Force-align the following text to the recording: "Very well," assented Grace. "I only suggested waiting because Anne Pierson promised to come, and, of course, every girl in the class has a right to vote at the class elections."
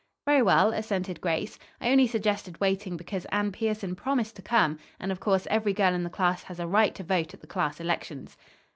"Very 0.25 0.41
well," 0.41 0.73
assented 0.73 1.21
Grace. 1.21 1.59
"I 1.79 1.91
only 1.91 2.07
suggested 2.07 2.59
waiting 2.59 2.97
because 2.97 3.25
Anne 3.25 3.51
Pierson 3.51 3.93
promised 3.95 4.35
to 4.37 4.41
come, 4.41 4.79
and, 4.99 5.11
of 5.11 5.19
course, 5.19 5.45
every 5.51 5.73
girl 5.73 5.93
in 5.93 6.01
the 6.01 6.09
class 6.09 6.41
has 6.41 6.59
a 6.59 6.65
right 6.65 6.95
to 6.95 7.03
vote 7.03 7.35
at 7.35 7.41
the 7.41 7.45
class 7.45 7.79
elections." 7.79 8.35